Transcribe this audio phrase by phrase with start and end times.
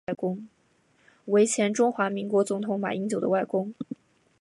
[1.25, 3.71] 为前中华民国总统马英九的外公。